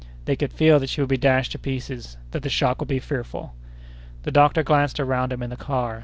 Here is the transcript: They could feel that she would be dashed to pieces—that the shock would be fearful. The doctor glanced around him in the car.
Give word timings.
They 0.25 0.35
could 0.35 0.51
feel 0.51 0.79
that 0.79 0.89
she 0.89 0.99
would 0.99 1.11
be 1.11 1.15
dashed 1.17 1.51
to 1.51 1.59
pieces—that 1.59 2.41
the 2.41 2.49
shock 2.49 2.79
would 2.81 2.87
be 2.87 2.97
fearful. 2.97 3.53
The 4.23 4.31
doctor 4.31 4.63
glanced 4.63 4.99
around 4.99 5.31
him 5.31 5.43
in 5.43 5.51
the 5.51 5.55
car. 5.55 5.99